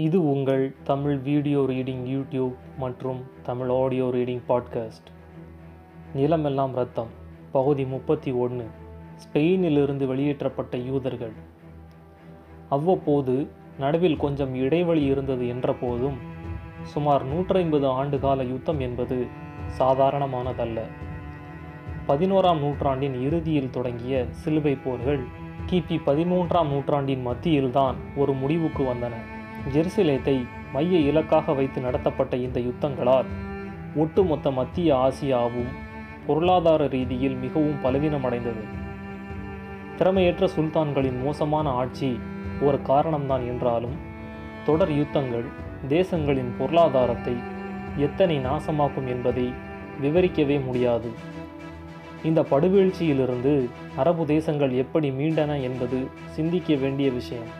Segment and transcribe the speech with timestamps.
[0.00, 5.10] இது உங்கள் Tamil video reading YouTube மற்றும் தமிழ் ஆடியோ ரீடிங் பாட்காஸ்ட்.
[6.14, 7.06] நிலமெல்லாம் ரத்தம்
[7.52, 8.66] பகுதி முப்பத்தி ஒன்று
[9.16, 11.32] ஸ்பெயினிலிருந்து வெளியேற்றப்பட்ட யூதர்கள்.
[12.68, 16.18] அவ்வப்போது நடுவில் கொஞ்சம் இடைவெளி இருந்தது என்ற போதும்
[16.82, 19.26] சுமார் நூற்றைம்பது ஆண்டுகால யுத்தம் என்பது
[19.78, 20.80] சாதாரணமானதல்ல.
[22.08, 25.20] பதினோராம் நூற்றாண்டின் இறுதியில் தொடங்கிய சிலுவை போர்கள்
[25.66, 29.38] கிபி பதிமூன்றாம் நூற்றாண்டின் மத்தியில்தான் ஒரு முடிவுக்கு வந்தன.
[29.68, 33.26] ஜெருசலேத்தை மைய இலக்காக வைத்து நடத்தப்பட்ட இந்த யுத்தங்களால்
[33.96, 35.70] ஒட்டுமொத்த மத்திய ஆசியாவும்
[36.26, 38.62] பொருளாதார ரீதியில் மிகவும் பலவீனமடைந்தது.
[39.96, 42.20] திறமையற்ற சுல்தான்களின் மோசமான ஆட்சி
[42.60, 43.96] ஒரு காரணம்தான் என்றாலும்
[44.64, 45.44] தொடர் யுத்தங்கள்
[45.88, 47.34] தேசங்களின் பொருளாதாரத்தை
[47.96, 49.52] எத்தனை நாசமாக்கும் என்பதை
[50.02, 51.10] விவரிக்கவே முடியாது.
[52.22, 57.50] இந்த படுவீழ்ச்சியிலிருந்து அரபு தேசங்கள் எப்படி மீண்டன என்பது சிந்திக்க வேண்டிய விஷயம்.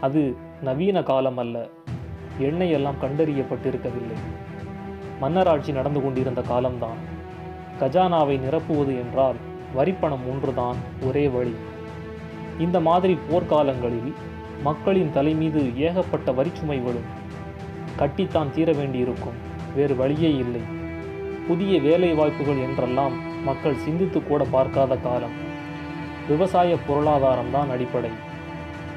[0.00, 1.68] அது நவீன காலம் அல்ல.
[2.38, 4.16] எண்ணெய் எல்லாம் கண்டறியப்பட்டிருக்கவில்லை.
[5.20, 6.96] மன்னராட்சி நடந்து கொண்டிருந்த காலம்தான்.
[7.80, 9.34] கஜானாவை நிரப்புவது என்றால்
[9.74, 11.54] வரிப்பணம் ஒன்றுதான் ஒரே வழி.
[12.58, 14.12] இந்த மாதிரி போர்க்காலங்களில்
[14.62, 17.24] மக்களின் தலை மீது ஏகப்பட்ட வரிச்சுமை விழும்.
[17.98, 19.34] கட்டித்தான் தீர வேண்டியிருக்கும்
[19.74, 20.60] வேறு வழியே இல்லை.
[21.48, 25.32] புதிய வேலை வாய்ப்புகள் என்றெல்லாம் மக்கள் சிந்தித்து கூட பார்க்காத காலம்.
[26.28, 28.10] விவசாய பொருளாதாரம் தான் அடிப்படை.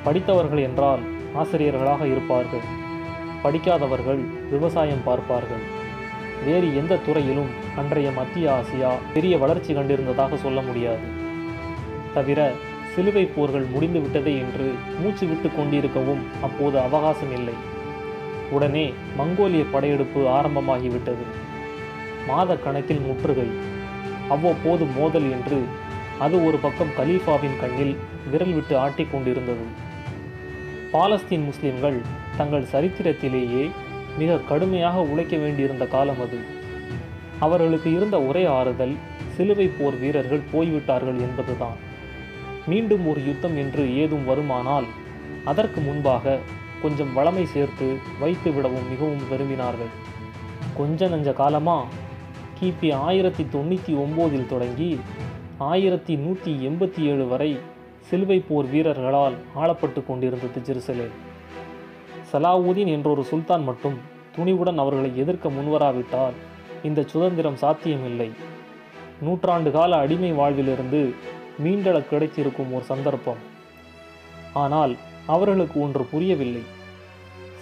[0.03, 0.99] படித்தவர்கள் என்றால்
[1.33, 2.59] ஆசிரியர்களாக இருப்பார்கள்.
[3.41, 4.19] படிக்காதவர்கள்
[4.51, 5.61] விவசாயம் பார்ப்பார்கள்.
[6.45, 10.99] வேறு எந்த துறையிலும் அன்றைய மத்திய ஆசியா பெரிய வளர்ச்சி கண்டிருந்ததாக சொல்ல முடியாது.
[12.13, 12.51] தவிர
[12.95, 17.53] சிலுவை போர்கள் முடிந்து விட்டதே என்று மூச்சு விட்டு கொண்டிருக்கவும் அப்போது அவகாசம் இல்லை.
[18.51, 21.25] உடனே மங்கோலிய படையெடுப்பு ஆரம்பமாகிவிட்டது.
[22.27, 23.47] மாத கணக்கில் முற்றுகை.
[24.29, 25.63] அவ்வப்போது மோதல் என்று
[26.19, 27.97] அது ஒரு பக்கம் கலீஃபாவின் கண்ணில்
[28.31, 29.87] விரல் விட்டு ஆட்டிக் கொண்டிருந்தது.
[30.93, 31.97] பாலஸ்தீன் முஸ்லிம்கள்
[32.37, 33.69] தங்கள் சரித்திரத்திலேயே
[34.17, 36.39] மிக கடுமையாக உழைக்க வேண்டியிருந்த காலம் அது.
[37.39, 38.95] அவர்களுக்கு இருந்த ஒரே ஆறுதல்
[39.35, 41.77] சிலுவை போர் வீரர்கள் போய்விட்டார்கள் என்பதுதான்.
[42.65, 44.87] மீண்டும் ஒரு யுத்தம் என்று ஏதும் வருமானால்
[45.45, 46.37] அதற்கு முன்பாக
[46.81, 49.93] கொஞ்சம் வளமை சேர்த்து வைத்து விடவும் மிகவும் விரும்பினார்கள்.
[50.77, 51.85] கொஞ்ச நஞ்ச காலமா?
[52.59, 54.99] கிபி ஆயிரத்தி தொண்ணூற்றி ஒம்போதில் தொடங்கி
[55.57, 57.59] ஆயிரத்தி நூற்றி எண்பத்தி ஏழு வரை
[58.09, 61.15] சிலுவை போர் வீரர்களால் ஆளப்பட்டு கொண்டிருந்தது ஜெருசலேம்.
[62.31, 63.97] சலாவுதீன் என்றொரு சுல்தான் மட்டும்
[64.35, 66.37] துணிவுடன் அவர்களை எதிர்க்க முன்வராவிட்டால்
[66.87, 68.29] இந்த சுதந்திரம் சாத்தியமில்லை.
[69.25, 71.01] நூற்றாண்டு கால அடிமை வாழ்விலிருந்து
[71.63, 73.41] மீண்டள கிடைத்திருக்கும் ஒரு சந்தர்ப்பம்.
[74.63, 74.93] ஆனால்
[75.33, 76.63] அவர்களுக்கு ஒன்று புரியவில்லை.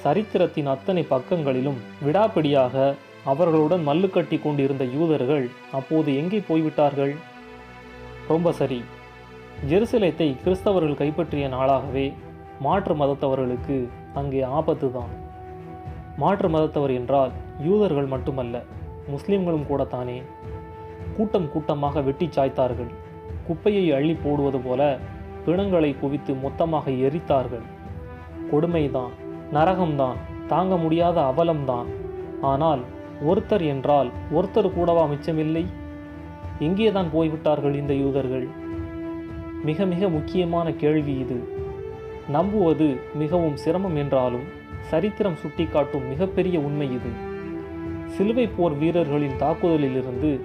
[0.04, 2.94] சரித்திரத்தின் அத்தனை பக்கங்களிலும் விடாப்பிடியாக
[3.32, 5.48] அவர்களுடன் மல்லுக்கட்டி கொண்டிருந்த யூதர்கள்
[5.80, 7.16] அப்போது எங்கே போய்விட்டார்கள்?
[8.34, 8.80] ரொம்ப சரி.
[9.66, 12.14] ஜெருசலேத்தை கிறிஸ்தவர்கள் கைப்பற்றிய நாளாகவே
[12.62, 15.14] மாற்று மதத்தவர்களுக்கு அங்கே ஆபத்து தான்
[16.18, 17.32] மாற்று மதத்தவர் என்றால்
[17.62, 18.64] யூதர்கள் மட்டுமல்ல
[19.08, 20.22] முஸ்லிம்களும் கூடத்தானே.
[21.18, 22.92] கூட்டம் கூட்டமாக வெட்டி சாய்த்தார்கள்.
[23.48, 25.00] குப்பையை அள்ளி போடுவது போல
[25.46, 27.66] பிணங்களை குவித்து மொத்தமாக எரித்தார்கள்.
[28.52, 29.14] கொடுமைதான்
[29.54, 31.90] நரகம்தான் தாங்க முடியாத அவலம்தான்.
[32.42, 32.82] ஆனால்
[33.26, 35.66] ஒருத்தர் என்றால் ஒருத்தர் கூடவா மிச்சமில்லை?
[36.60, 38.48] எங்கேதான் போய்விட்டார்கள் இந்த யூதர்கள்?
[39.64, 41.48] மிக மிக முக்கியமான கேள்வி இது.
[42.30, 44.44] நம்புவது மிகவும் சிரமம் என்றாலும்
[44.82, 47.10] சரித்திரம் சுட்டிக்காட்டும் மிகப்பெரிய உண்மை இது.
[48.06, 50.40] சிலுவை போர் வீரர்களின் தாக்குதலிலிருந்து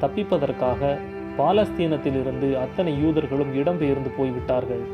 [0.00, 0.98] தப்பிப்பதற்காக
[1.38, 4.84] பாலஸ்தீனத்திலிருந்து அத்தனை யூதர்களும் இடம்பெயர்ந்து போய்விட்டார்கள்.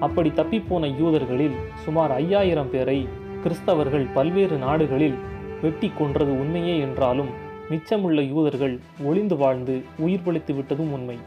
[0.00, 3.08] அப்படி தப்பிப்போன யூதர்களில் சுமார் ஐயாயிரம் பேரை
[3.44, 5.14] கிறிஸ்தவர்கள் பல்வேறு நாடுகளில்
[5.62, 7.28] வெட்டி கொன்றது உண்மையே என்றாலும்
[7.70, 11.18] மிச்சமுள்ள யூதர்கள் ஒளிந்து வாழ்ந்து உயிர் பிழைத்து விட்டதும் உண்மை.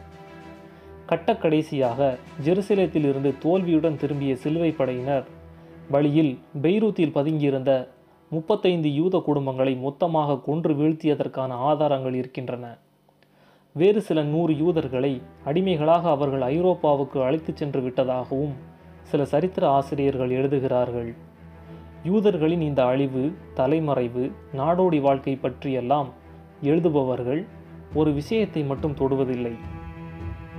[1.12, 5.24] கட்டக்கடைசியாக ஜெருசலேத்திலிருந்து தோல்வியுடன் திரும்பிய சிலுவை படையினர்.
[5.90, 7.88] வழியில் பெய்ரூத்தில் பதுங்கியிருந்த
[8.30, 12.78] முப்பத்தைந்து யூத குடும்பங்களை மொத்தமாக கொன்று வீழ்த்தியதற்கான ஆதாரங்கள் இருக்கின்றன.
[13.72, 18.54] வேறு சில நூறு யூதர்களை அடிமைகளாக அவர்கள் ஐரோப்பாவுக்கு அழைத்துச் சென்று விட்டதாகவும்
[19.02, 21.14] சில சரித்திர ஆசிரியர்கள் எழுதுகிறார்கள்.
[22.04, 26.10] யூதர்களின் இந்த அழிவு தலைமறைவு நாடோடி வாழ்க்கை பற்றியெல்லாம்
[26.64, 27.46] எழுதுபவர்கள்
[27.94, 29.54] ஒரு விஷயத்தை மட்டும் தொடுவதில்லை.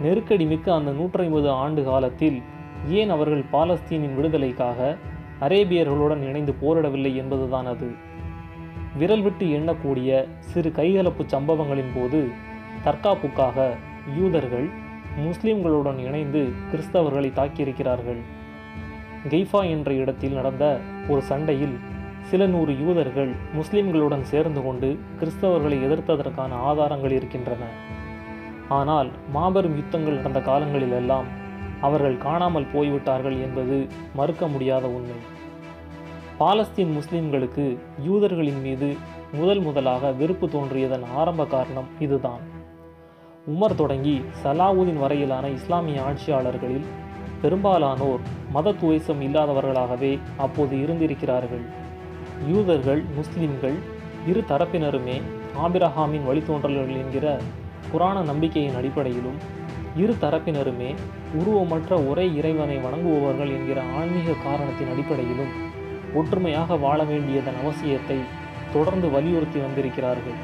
[0.00, 2.42] நெருக்கடி மிக்க அந்த நூற்றைம்பது ஆண்டு காலத்தில்
[2.88, 4.96] ஏன் அவர்கள் பாலஸ்தீனின் விடுதலைக்காக
[5.40, 7.90] அரேபியர்களுடன் இணைந்து போரிடவில்லை என்பதுதான் அது?
[8.98, 12.28] விரல் விட்டு எண்ணக்கூடிய சிறு கைகலப்பு சம்பவங்களின் போது
[12.84, 13.70] தற்காப்புக்காக
[14.18, 14.68] யூதர்கள்
[15.18, 18.20] முஸ்லிம்களுடன் இணைந்து கிறிஸ்தவர்களை தாக்கியிருக்கிறார்கள்.
[19.28, 21.78] கெய்ஃபா என்ற இடத்தில் நடந்த ஒரு சண்டையில்
[22.20, 27.64] சில நூறு யூதர்கள் முஸ்லிம்களுடன் சேர்ந்து கொண்டு கிறிஸ்தவர்களை எதிர்த்ததற்கான ஆதாரங்கள் இருக்கின்றன.
[28.78, 31.28] ஆனால் மாபெரும் யுத்தங்கள் நடந்த காலங்களிலெல்லாம்
[31.80, 33.76] அவர்கள் காணாமல் போய்விட்டார்கள் என்பது
[34.18, 35.18] மறுக்க முடியாத உண்மை.
[36.38, 37.64] பாலஸ்தீன் முஸ்லிம்களுக்கு
[38.04, 38.88] யூதர்களின் மீது
[39.32, 42.42] முதல் முதலாக வெறுப்பு தோன்றியதன் ஆரம்ப காரணம் இதுதான்.
[43.52, 46.86] உமர் தொடங்கி சலாவுதீன் வரையிலான இஸ்லாமிய ஆட்சியாளர்களில்
[47.42, 48.22] பெரும்பாலானோர்
[48.52, 51.64] மத துவேசம் இல்லாதவர்களாகவே அப்போது இருந்திருக்கிறார்கள்.
[52.50, 53.78] யூதர்கள் முஸ்லிம்கள்
[54.26, 55.16] இரு தரப்பினருமே
[55.64, 57.26] ஆபிரஹாமின் வழித்தோன்றல்கள் என்கிற
[57.92, 59.38] புராண நம்பிக்கையின் அடிப்படையிலும்
[60.02, 60.90] இரு தரப்பினருமே
[61.38, 65.52] உருவமற்ற ஒரே இறைவனை வணங்குபவர்கள் என்கிற ஆன்மீக காரணத்தின் அடிப்படையிலும்
[66.14, 68.18] ஒற்றுமையாக வாழ வேண்டியதன் அவசியத்தை
[68.72, 70.38] தொடர்ந்து வலியுறுத்தி வந்திருக்கிறார்கள்.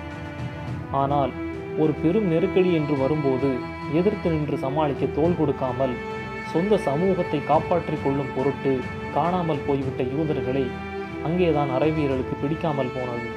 [0.91, 1.33] ஆனால்
[1.79, 3.51] ஒரு பெரும் நெருக்கடி என்று வரும்போது
[4.01, 5.95] எதிர்த்து நின்று சமாளிக்க தோள் கொடுக்காமல்
[6.53, 8.73] சொந்த சமூகத்தை காப்பாற்றிக் கொள்ளும் பொருட்டு
[9.15, 10.65] காணாமல் போய்விட்ட யூதர்களை
[11.29, 13.29] அங்கேதான் அறைவீரலுக்கு பிடிக்காமல் போனது.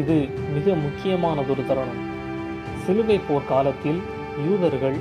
[0.00, 0.16] இது
[0.56, 2.02] மிக முக்கியமானதொரு தருணம்.
[2.86, 4.00] சிலுவை போர் காலத்தில்
[4.46, 4.96] யூதர்கள்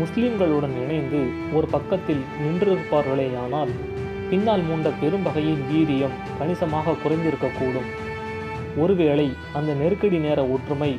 [0.00, 1.20] முஸ்லிம்களுடன் இணைந்து
[1.56, 3.72] ஒரு பக்கத்தில் நின்றிருப்பார்களேயானால்
[4.30, 7.88] பின்னால் மூண்ட பெரும்பகையின் வீரியம் கணிசமாக குறைந்திருக்கக்கூடும்.
[8.82, 9.26] ஒருவேளை
[9.58, 10.90] அந்த நெருக்கடி நேர ஒற்றுமை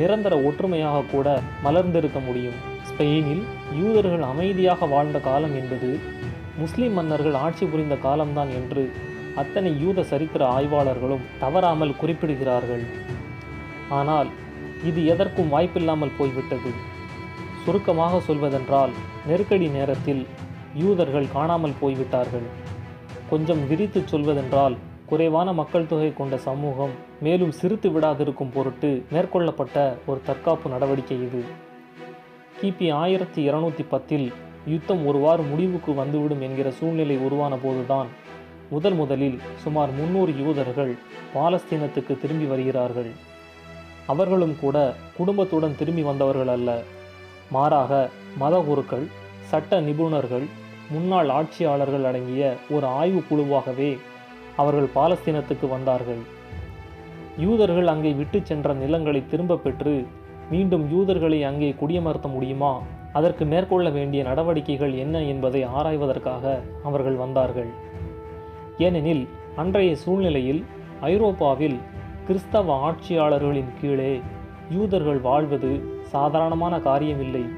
[0.00, 1.26] நிரந்தர ஒற்றுமையாக கூட
[1.64, 2.58] மலர்ந்திருக்க முடியும்.
[2.90, 3.44] ஸ்பெயினில்
[3.80, 5.90] யூதர்கள் அமைதியாக வாழ்ந்த காலம் என்பது
[6.62, 8.84] முஸ்லிம் மன்னர்கள் ஆட்சி புரிந்த காலம்தான் என்று
[9.42, 12.84] அத்தனை யூத சரித்திர ஆய்வாளர்களும் தவறாமல் குறிப்பிடுகிறார்கள்.
[14.00, 14.28] ஆனால்
[14.90, 16.70] இது எதற்கும் வாய்ப்பில்லாமல் போய்விட்டது.
[17.64, 18.92] சுருக்கமாக சொல்வதென்றால்
[19.28, 20.22] நெருக்கடி நேரத்தில்
[20.82, 22.46] யூதர்கள் காணாமல் போய்விட்டார்கள்.
[23.30, 24.76] கொஞ்சம் விரித்து சொல்வதென்றால்
[25.10, 26.94] குறைவான மக்கள் தொகை கொண்ட சமூகம்
[27.24, 29.78] மேலும் சிரித்து விடாதிருக்கும் பொருட்டு மேற்கொள்ளப்பட்ட
[30.10, 31.42] ஒரு தற்காப்பு நடவடிக்கை இது.
[32.60, 34.26] கிபி ஆயிரத்தி இருநூத்தி பத்தில்
[34.72, 38.10] யுத்தம் ஒருவாறு முடிவுக்கு வந்துவிடும் என்கிற சூழ்நிலை உருவான போதுதான்
[38.74, 40.92] முதல் முதலில் சுமார் முன்னூறு யூதர்கள்
[41.34, 43.10] பாலஸ்தீனத்துக்கு திரும்பி வருகிறார்கள்.
[44.12, 44.76] அவர்களும் கூட
[45.18, 46.70] குடும்பத்துடன் திரும்பி வந்தவர்கள் அல்ல.
[47.54, 47.92] மாறாக
[48.42, 49.06] மத குருக்கள்
[49.50, 50.46] சட்ட நிபுணர்கள்
[50.90, 53.90] முன்னாள் ஆட்சியாளர்கள் அடங்கிய ஒரு ஆய்வு குழுவாகவே
[54.56, 56.22] அவர்கள் பாலஸ்தீனத்துக்கு வந்தார்கள்.
[57.44, 59.94] யூதர்கள் அங்கே விட்டு சென்ற நிலங்களை திரும்ப பெற்று
[60.50, 62.72] மீண்டும் யூதர்களை அங்கே குடியமர்த்த முடியுமா?
[63.12, 66.54] அதற்கு மேற்கொள்ள வேண்டிய நடவடிக்கைகள் என்ன என்பதை ஆராய்வதற்காக
[66.84, 67.70] அவர்கள் வந்தார்கள்.
[68.78, 69.24] ஏனெனில்
[69.56, 70.62] அன்றைய சூழ்நிலையில்
[71.00, 71.78] ஐரோப்பாவில்
[72.26, 74.22] கிறிஸ்தவ ஆட்சியாளர்களின் கீழே
[74.70, 77.48] யூதர்கள் வாழ்வது சாதாரணமான காரியமில்லை.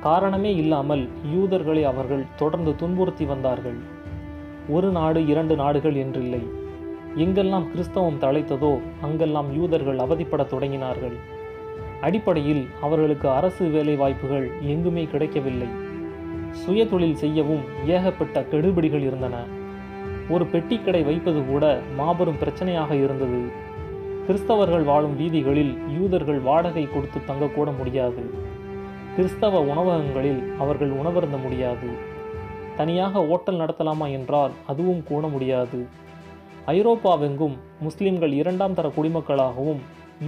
[0.00, 3.76] காரணமே இல்லாமல் யூதர்களை அவர்கள் தொடர்ந்து துன்புறுத்தி வந்தார்கள்.
[4.68, 6.42] ஒரு நாடு இரண்டு நாடுகள் என்றில்லை.
[7.16, 11.16] எங்கெல்லாம் கிறிஸ்தவம் தழைத்ததோ அங்கெல்லாம் யூதர்கள் அவதிப்படத் தொடங்கினார்கள்.
[12.00, 15.68] அடிப்படையில் அவர்களுக்கு அரசு வேலை வாய்ப்புகள் எங்குமே கிடைக்கவில்லை.
[16.50, 19.36] சுய தொழில் செய்யவும் ஏகப்பட்ட கெடுபிடிகள் இருந்தன.
[20.28, 23.66] ஒரு பெட்டிக்கடை வைப்பது கூட மாபெரும் பிரச்சனையாக இருந்தது.
[24.28, 28.22] கிறிஸ்தவர்கள் வாழும் வீதிகளில் யூதர்கள் வாடகை கொடுத்து தங்கக்கூட முடியாது.
[29.16, 31.88] கிறிஸ்தவ உணவகங்களில் அவர்கள் உணவருந்த முடியாது.
[32.76, 35.86] தனியாக ஓட்டல் நடத்தலாமா என்றால் அதுவும் கூட முடியாது.
[36.66, 39.80] ஐரோப்பாவெங்கும் முஸ்லிம்கள் இரண்டாம் தர குடிமக்களாகவும்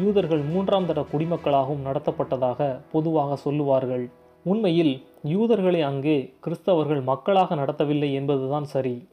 [0.05, 4.11] யூதர்கள் மூன்றாம் தர குடிமக்களாகவும் நடத்தப்பட்டதாக பொதுவாக சொல்லுவார்கள்.
[4.43, 9.08] உண்மையில் யூதர்களை அங்கே கிறிஸ்தவர்கள் மக்களாக நடத்தவில்லை என்பதுதான் சரி.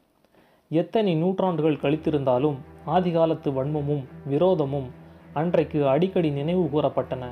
[0.68, 2.58] எத்தனை நூற்றாண்டுகள் கழித்திருந்தாலும்
[2.94, 4.88] ஆதிகாலத்து வன்மமும் விரோதமும்
[5.40, 7.24] அன்றைக்கு அடிக்கடி நினைவு கூறப்பட்டன.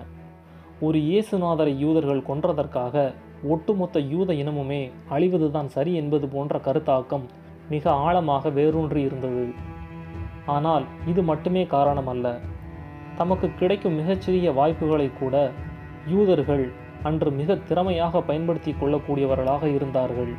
[0.86, 3.04] ஒரு இயேசுநாதரை யூதர்கள் கொன்றதற்காக
[3.52, 4.82] ஒட்டுமொத்த யூத இனமுமே
[5.14, 7.24] அழிவதுதான் சரி என்பது போன்ற கருத்தாக்கம்
[7.72, 9.46] மிக ஆழமாக வேரூன்றி இருந்தது.
[10.54, 12.26] ஆனால் இது மட்டுமே காரணம் அல்ல
[13.20, 15.36] தமக்கு கிடைக்கும் மிகச்சிறிய வாய்ப்புகளை கூட
[16.14, 16.64] யூதர்கள்
[17.08, 20.32] அன்று மிக திறமையாக பயன்படுத்தி கொள்ளக்கூடியவர்களாக இருந்தார்கள்.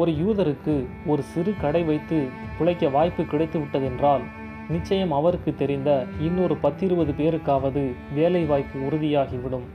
[0.00, 0.74] ஒரு யூதருக்கு
[1.12, 2.18] ஒரு சிறு கடை வைத்து
[2.58, 4.24] பிழைக்க வாய்ப்பு கிடைத்து விட்டதென்றால்
[4.70, 9.66] நிச்சயம் அவருக்கு தெரிந்த இன்னொரு பத்திருபது பேருக்காவது வேலை வாய்ப்பு உறுதியாகிவிடும்.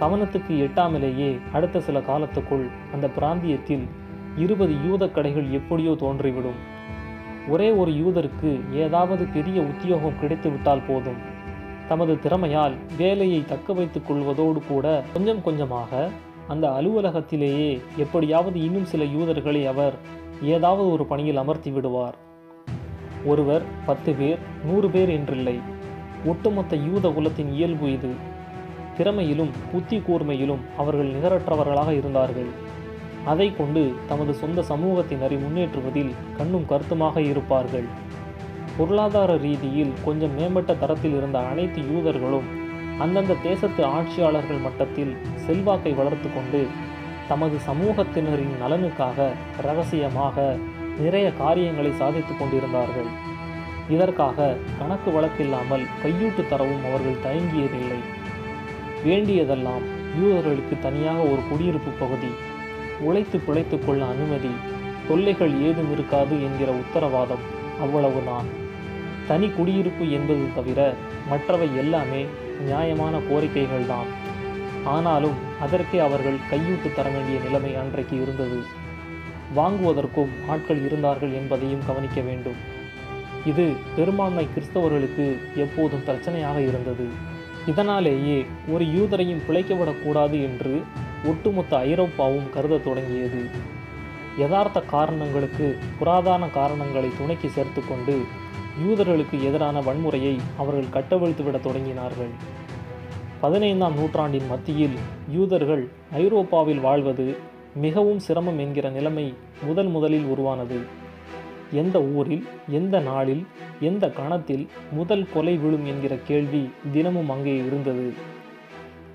[0.00, 3.84] கவனத்துக்கு எட்டாமலேயே அடுத்த சில காலத்துக்குள் அந்த பிராந்தியத்தில்
[4.36, 6.60] இருபது யூத கடைகள் எப்படியோ தோன்றிவிடும்.
[7.48, 11.20] ஒரே ஒரு யூதருக்கு ஏதாவது பெரிய உத்தியோகம் கிடைத்துவிட்டால் போதும்.
[11.88, 16.08] தமது திறமையால் வேலையை தக்க வைத்துக் கொள்வதோடு கூட கொஞ்சம் கொஞ்சமாக
[16.48, 19.94] அந்த அலுவலகத்திலேயே எப்படியாவது இன்னும் சில யூதர்களை அவர்
[20.42, 22.30] ஏதாவது ஒரு பணியில் அமர்த்தி விடுவார்.
[23.24, 25.60] ஒருவர் பத்து பேர் நூறு பேர் என்றில்லை.
[26.24, 28.10] ஒட்டுமொத்த யூத குலத்தின் இயல்பு இது.
[28.98, 32.50] திறமையிலும் புத்தி கூர்மையிலும் அவர்கள் நிகரற்றவர்களாக இருந்தார்கள்.
[33.24, 37.84] அதை கொண்டு தமது சொந்த சமூகத்தினரை முன்னேற்றுவதில் கண்ணும் கருத்துமாக இருப்பார்கள்.
[38.76, 42.48] பொருளாதார ரீதியில் கொஞ்சம் மேம்பட்ட தரத்தில் இருந்த அனைத்து யூதர்களும்
[42.98, 46.66] அந்தந்த தேசத்து ஆட்சியாளர்கள் மட்டத்தில் செல்வாக்கை வளர்த்து கொண்டு
[47.28, 49.28] தமது சமூகத்தினரின் நலனுக்காக
[49.62, 50.56] ரகசியமாக
[50.98, 53.40] நிறைய காரியங்களை சாதித்து கொண்டிருந்தார்கள்.
[53.88, 57.98] இதற்காக கணக்கு வழக்கில்லாமல் கையூட்டு தரவும் அவர்கள் தயங்கியதில்லை.
[59.04, 62.28] வேண்டியதெல்லாம் யூதர்களுக்கு தனியாக ஒரு குடியிருப்பு பகுதி.
[63.00, 64.50] உழைத்து பிழைத்துக் கொள்ள அனுமதி.
[65.08, 67.60] தொல்லைகள் ஏதும் இருக்காது என்கிற உத்தரவாதம்.
[67.80, 68.46] அவ்வளவுதான்
[69.28, 69.48] தனி.
[69.48, 70.94] குடியிருப்பு என்பது தவிர
[71.28, 72.26] மற்றவை எல்லாமே
[72.60, 74.06] நியாயமான கோரிக்கைகள்தான்.
[74.84, 78.80] ஆனாலும் அதற்கே அவர்கள் கையூட்டு தர வேண்டிய நிலைமை அன்றைக்கு இருந்தது.
[79.56, 82.60] வாங்குவதற்கும் ஆட்கள் இருந்தார்கள் என்பதையும் கவனிக்க வேண்டும்.
[83.46, 87.06] இது பெரும்பான்மை கிறிஸ்தவர்களுக்கு எப்போதும் பிரச்சனையாக இருந்தது.
[87.66, 90.82] இதனாலேயே ஒரு யூதரையும் பிழைக்கப்படக்கூடாது என்று
[91.24, 93.42] ஒட்டுமொத்த ஐரோப்பாவும் கருதத் தொடங்கியது.
[94.38, 98.20] யதார்த்த காரணங்களுக்கு புராதான காரணங்களை துணைக்கு சேர்த்து கொண்டு
[98.86, 102.32] யூதர்களுக்கு எதிரான வன்முறையை அவர்கள் கட்டவிழ்த்துவிடத் தொடங்கினார்கள்.
[103.40, 104.96] பதினைந்தாம் நூற்றாண்டின் மத்தியில்
[105.30, 107.36] யூதர்கள் ஐரோப்பாவில் வாழ்வது
[107.74, 110.78] மிகவும் சிரமம் என்கிற நிலைமை முதல் முதலில் உருவானது.
[111.72, 113.46] எந்த ஊரில் எந்த நாளில்
[113.80, 118.12] எந்த கணத்தில் முதல் கொலை விழும் என்கிற கேள்வி தினமும் அங்கே இருந்தது.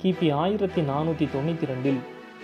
[0.04, 2.00] கிபி ஆயிரத்தி நானூற்றி தொண்ணூற்றி ரெண்டில்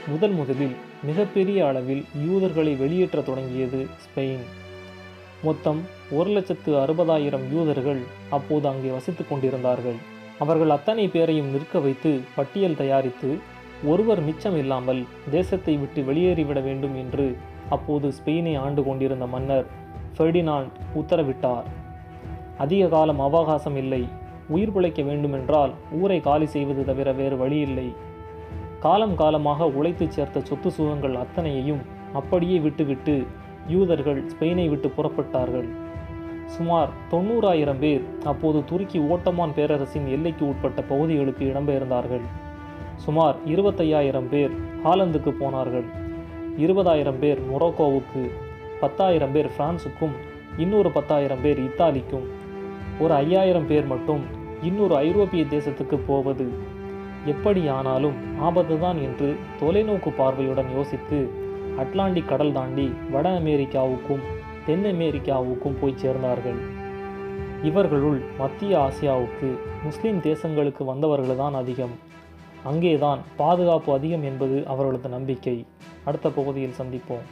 [0.08, 4.44] முதல் முதலில் மிகப்பெரிய அளவில் யூதர்களை வெளியேற்றத் தொடங்கியது ஸ்பெயின்.
[5.44, 9.96] மொத்தம் ஒரு லட்சத்து அறுபதாயிரம் யூதர்கள் அப்போது அங்கே வசித்து கொண்டிருந்தார்கள்.
[10.40, 13.40] அவர்கள் அத்தனை பேரையும் நிற்க வைத்து பட்டியல் தயாரித்து
[13.92, 15.02] ஒருவர் மிச்சம் இல்லாமல்
[15.36, 17.26] தேசத்தை விட்டு வெளியேறிவிட வேண்டும் என்று
[17.76, 19.68] அப்போது ஸ்பெயினை ஆண்டு கொண்டிருந்த மன்னர்
[20.18, 21.68] ஃபெர்டினாண்ட் உத்தரவிட்டார்.
[22.64, 24.02] அதிக காலம் அவகாசம் இல்லை.
[24.56, 27.88] உயிர் பிழைக்க வேண்டுமென்றால் ஊரை காலி செய்வது தவிர வேறு வழி இல்லை.
[28.86, 33.16] காலம் காலமாக உழைத்துச் சேர்த்த சொத்து சுகங்கள் அத்தனையையும் அப்படியே விட்டுவிட்டு
[33.68, 35.70] யூதர்கள் ஸ்பெயினை விட்டு புறப்பட்டார்கள்.
[36.56, 42.26] சுமார் தொண்ணூறாயிரம் பேர் அப்போது துருக்கி ஓட்டமான் பேரரசின் எல்லைக்கு உட்பட்ட பகுதிகளுக்கு இடம்பெயர்ந்தார்கள்.
[42.96, 44.52] சுமார் இருபத்தையாயிரம் பேர்
[44.84, 45.84] ஹாலந்துக்கு போனார்கள்.
[46.58, 48.30] இருபதாயிரம் பேர் மொரோக்கோவுக்கு
[48.80, 50.16] பத்தாயிரம் பேர் பிரான்சுக்கும்
[50.58, 52.26] இன்னொரு பத்தாயிரம் பேர் இத்தாலிக்கும்.
[53.00, 54.22] ஒரு ஐயாயிரம் பேர் மட்டும்
[54.62, 56.50] இன்னொரு ஐரோப்பிய தேசத்துக்கு போவது.
[57.26, 61.30] எப்படியானாலும் ஆபத்துதான் என்று தொலைநோக்கு பார்வையுடன் யோசித்து
[61.78, 64.20] அட்லாண்டிக் கடல் தாண்டி வட அமெரிக்காவுக்கும்
[64.66, 66.60] தென் அமெரிக்காவுக்கும் போய் சேர்ந்தார்கள்.
[67.64, 72.12] இவர்களுள் மத்திய ஆசியாவுக்கு முஸ்லிம் தேசங்களுக்கு வந்தவர்கள்தான் அதிகம்.
[72.64, 75.66] அங்கேதான் பாதுகாப்பு அதிகம் என்பது அவர்களது நம்பிக்கை.
[76.04, 77.22] அடுத்த பகுதியில் சந்திப்போம்.